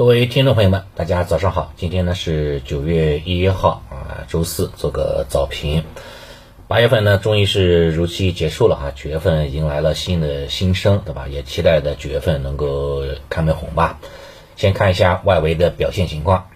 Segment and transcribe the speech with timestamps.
[0.00, 1.74] 各位听众朋友们，大家早上好。
[1.76, 5.84] 今天呢是九月一号啊，周四，做个早评。
[6.68, 11.28] 八月份呢，终于是如期结束了哈，九月份迎来了新的新生，对吧？
[11.28, 14.00] 也期待着九月份能够开门红吧。
[14.56, 16.46] 先看一下外围的表现情况，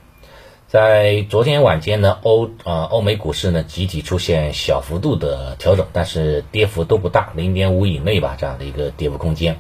[0.67, 9.59] 在昨天晚间呢，欧啊欧美股市呢集体出现小幅度的调整，但是跌幅都不大，零点五以内吧，这样的一个跌幅空间。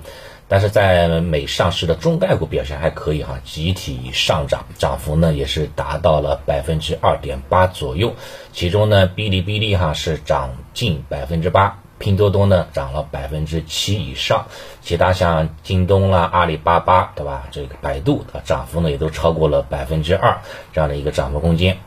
[0.55, 8.15] 但是在美上市的中概股表现还可以哈，集体上涨，涨幅呢也是达到了百分之二点八左右。
[8.53, 14.47] 其中呢，哔哩哔哩哈是涨近百分之八，拼多多呢涨了百分之七以上，
[14.81, 17.49] 其他像京东啦、阿里巴巴对吧？
[17.51, 20.39] 这个百度的，涨幅呢也都超过了百分之二
[20.73, 21.79] 这样的一个涨幅空间。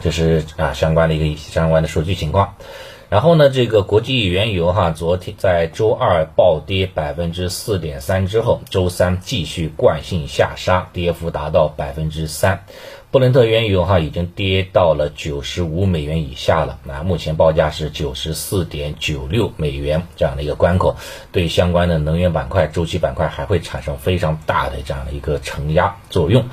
[0.00, 2.54] 这是啊相关的一个相关的数据情况。
[3.10, 12.64] 然后呢，这个国际原油哈，昨天在周二暴跌百分之四点三之后，周三继续惯性下杀，跌幅达到百分之三。
[13.10, 20.94] 布伦特原油哈已经跌到了九十五美元以下了，那目前报价是九十四点九六美元这样的一个关口，
[21.32, 26.44] 对相关的能源板块、周期板块还会产生非常大的这样的一个承压作用。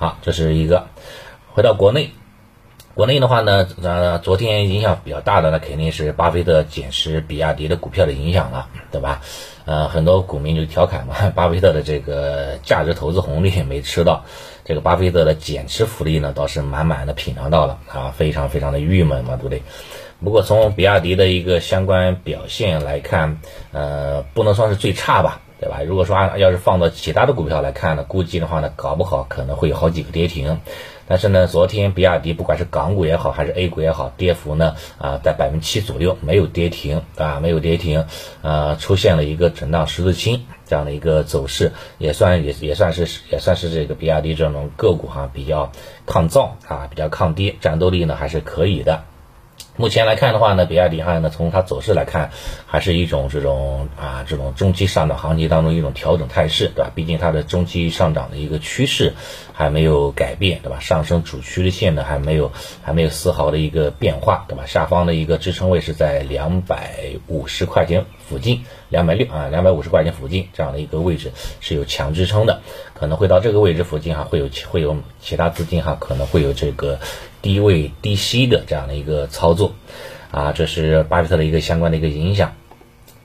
[0.00, 0.88] 好，这是一个。
[1.52, 2.10] 回到国内。
[2.94, 9.22] 国内的话呢，呃，昨天影响比较大的，那肯定是巴菲特减持比亚迪的股票的影响了，对吧？
[9.64, 14.24] 呃，很多股民就调侃嘛， 巴菲特的这个价值投资红利没吃到，
[14.64, 19.62] 这个巴菲特的减持福利呢倒是满满的品尝到了啊，非常非常的郁闷嘛，对不对？
[20.22, 23.38] 不过从比亚迪的一个相关表现来看，
[23.72, 25.40] 呃，不能算是最差吧。
[25.60, 25.82] 对吧？
[25.86, 30.58] 如果说要是放到其他的股票来看呢，估计的话呢，搞不好可能会有好几个跌停。
[31.10, 38.06] 但是呢，昨天比亚迪不管是港股也好，还是 A 股也好，跌幅呢啊在百分之七左右，没有跌停啊，没有跌停，
[38.42, 45.72] 啊，出现了一个震荡十字星这样的一个走势，也算也也算是也算是这个比亚迪这种个股哈比较
[46.06, 49.02] 抗造啊，比较抗跌，战斗力呢还是可以的。
[49.80, 52.32] 目前来看的话呢，比亚迪汉呢，从它走势来看，
[52.66, 56.92] 还是一种这种啊这种中期上涨行情当中一种调整态势，对吧？
[56.94, 59.14] 毕竟它的中期上涨的一个趋势
[59.54, 60.80] 还没有改变，对吧？
[60.80, 64.66] 上升主趋势线呢还没有还没有丝毫的一个变化，对吧？
[64.66, 72.60] 下方的一个支撑位是在两百五十块钱附近，两百六啊两百五十块钱附近这样的一个位置是有强支撑的，
[72.92, 76.98] 可能会到这个位置附近哈，会有会有其他资金哈可能会有这个。
[77.42, 79.72] 低位低吸的这样的一个操作，
[80.30, 82.52] 啊，这是巴菲特的一个相关的一个影响。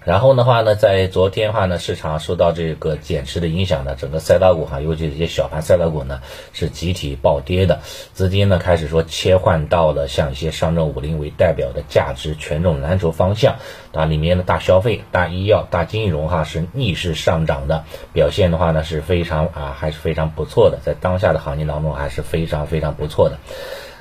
[0.05, 6.21] 然后的话呢，在昨天的话呢，市场受到这个减持的影响呢，整个赛道股哈，尤其这些小盘赛道股呢，
[6.53, 7.79] 是集体暴跌的。
[8.13, 13.55] 资金呢开始说切换到了像一些上证五零为代表的价值权重蓝筹方向，
[13.93, 17.83] 啊，里面的大消费、大医药、大金融哈是逆势上涨的，
[18.13, 23.39] 表现的话呢是非常啊还是非常不错的，在当下的行情当中还是非常非常不错的。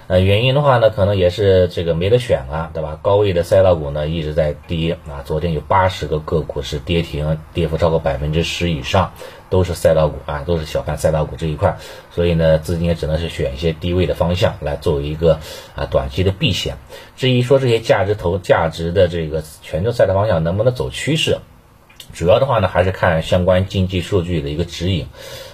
[0.06, 2.98] 呃，原因的话呢，可能也是这个没得选啊，对吧？
[3.00, 9.12] 高位的赛道股呢一直在跌啊，昨天有八十个个股是跌停，跌幅超过百分之十以上，
[9.48, 11.78] 都是赛道股啊，都是小盘赛道股这一块，
[12.10, 15.40] 所以呢，资金也只能是选一些低位的方向来作为一个
[15.74, 16.76] 啊短期的避险。
[17.16, 21.38] 至于说这些价值投价值的这个全球赛道方向能不能走趋势，
[22.14, 25.08] 主要的话呢，还是看相关经济数据的一个指引。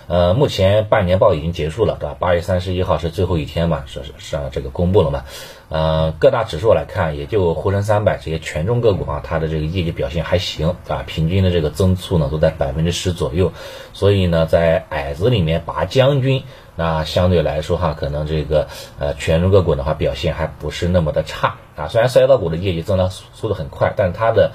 [0.07, 2.17] 呃，目前半年报已经结束了，对吧？
[2.19, 5.25] 八月三十一号是最后一天嘛，是是是啊这个公布了嘛？
[5.69, 13.53] 呃，各大指数来看，也就沪深三百这些权重个股啊，它的这个业绩表现还行，啊，平均的这个增速呢都在百分之十左右。
[13.93, 16.43] 所以呢，在矮子里面拔将军，
[16.75, 18.67] 那相对来说哈，可能这个
[18.99, 21.87] 呃权重个股的话表现还不是那么的差啊。
[21.87, 24.51] 虽然赛道股的业绩增长速度很快，但它的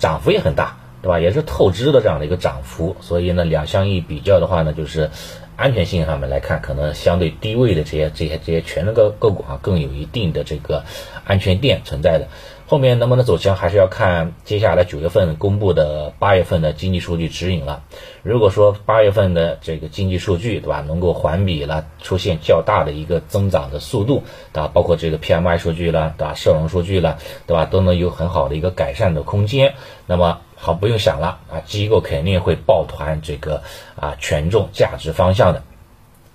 [0.00, 0.76] 涨幅也很大。
[1.00, 1.20] 对吧？
[1.20, 5.10] 也是透支的这样的一个涨幅，所以呢，两相一比较的话呢，就是
[5.56, 10.84] 安全性上面来看，可能相对低位的这些、这些、这些权重个个股啊，更有一定的这个
[11.24, 12.28] 安全垫存在的。
[12.70, 17.82] 后面能不能走强，还是要看接下来九月份公布的八月份的经济数据指引了。
[18.22, 24.22] 如果说八月份的这个经济数据，对吧，能够环比了出现较大的一个增长的速度，
[24.52, 24.70] 对吧？
[24.70, 26.34] 包括这个 PMI 数据了，对吧？
[26.34, 27.16] 社融数据了，
[27.46, 27.64] 对吧？
[27.64, 29.72] 都能有很好的一个改善的空间。
[30.04, 33.62] 那么好，不用想了啊，机构肯定会抱团这个
[33.96, 35.62] 啊权重价值方向的。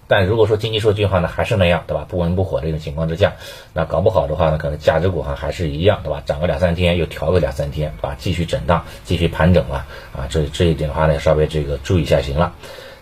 [0.07, 2.05] 但如果说经济数据的话呢，还是那样，对吧？
[2.07, 3.33] 不温不火这种情况之下，
[3.73, 6.21] 那搞不好的话呢，可能价值股哈还是一样，对吧？
[6.25, 8.15] 涨个两三天又调个两三天，啊？
[8.19, 9.85] 继续震荡，继续盘整了
[10.15, 12.53] 啊，这这一点的话呢，稍微这个注意一下行了。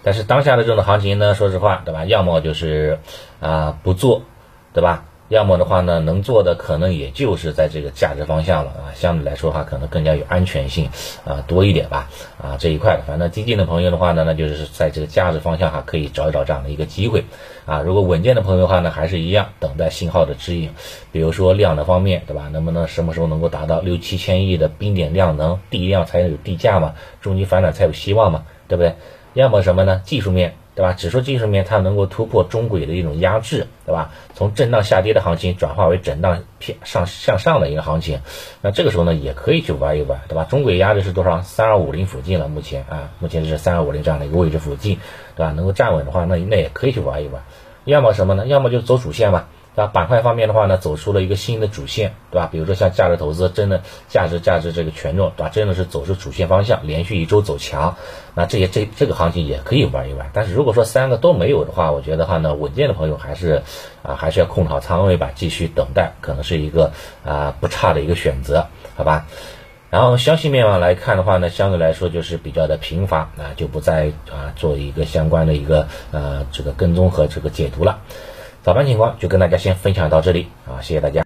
[0.04, 2.06] 但是当下的这种行情呢，说实话，对吧？
[2.06, 3.00] 要么就是
[3.40, 4.24] 啊不做，
[4.74, 5.06] 对吧？
[5.32, 10.90] 要么的话呢，能做的可能也就是在这个价值方向了啊，相对来说的话，可能更加有安全性
[11.24, 17.24] 啊多一点吧啊这一块，反正激进的朋友的话呢，那就是在这个价值方向哈，可以找一找这样的一个机会
[17.66, 17.80] 啊。
[17.80, 20.72] 如果稳健的朋友的话呢，还是一样等待信号的指引，
[21.14, 22.50] 比如说量的方面，对吧？
[22.52, 28.96] 能不能什么时候能够达到六七千亿的冰点量能，地量才有地价嘛，中级反转才有希望嘛，对不对？
[29.34, 30.02] 要么什么呢？
[30.04, 30.56] 技术面。
[30.82, 30.94] 对吧？
[30.94, 34.10] 指数技术面它能够突破中轨的一种压制，对吧？
[34.34, 38.22] 从震荡下跌的行情转化为震荡偏上向上的一个行情，
[38.64, 40.44] 那这个时候呢也可以去玩一玩，对吧？
[40.46, 41.44] 中轨压制是多少？
[41.44, 44.98] 三二五零附近了，目前啊，目前是三二五零这样的一个位置附近，
[45.36, 45.52] 对吧？
[45.52, 47.44] 能够站稳的话，那那也可以去玩一玩。
[47.86, 48.48] 要么什么呢？
[48.48, 49.50] 要么就走主线吧。
[49.76, 49.92] 对吧？
[49.94, 52.50] 板块方面的话呢，走出了一个新的主线，对吧？
[52.52, 55.50] 比如说像价值投资，真的价值价值这个权重，对吧？
[55.50, 57.96] 真的是走出主线方向，连续一周走强，
[58.36, 60.30] 那这些这这个行情也可以玩一玩。
[60.34, 63.64] 但是如果说三个都没有的话，我觉得话呢，稳健的朋友还是
[64.04, 66.92] 啊还是要控制好仓位吧，继续等待，可能是一个
[67.24, 69.26] 啊不差的一个选择，好吧？
[69.90, 78.00] 然后消息面上来看的话呢，相对来说就是比较的频繁啊，就不再啊做一个相关的一个呃这个跟踪和这个解读了。
[78.64, 81.20] 早盘情况就跟大家先分享到这里啊，谢谢大家。